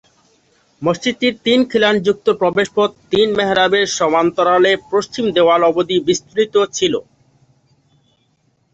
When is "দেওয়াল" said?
5.35-5.61